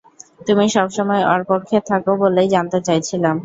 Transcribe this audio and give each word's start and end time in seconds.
তুমি 0.47 0.65
সবসময় 0.75 1.23
ওর 1.31 1.41
পক্ষে 1.49 1.77
থাকো 1.89 2.11
বলেই 2.21 2.47
জানতে 2.53 2.79
চাইছিলাম। 2.87 3.35